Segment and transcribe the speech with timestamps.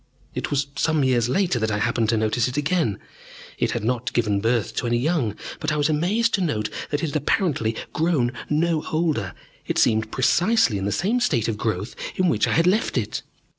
[0.33, 2.97] It was some years later that I happened to notice it again.
[3.59, 7.03] It had not given birth to any young, but I was amazed to note that
[7.03, 9.35] it had apparently grown no older:
[9.67, 13.21] it seemed precisely in the same state of growth in which I had left it.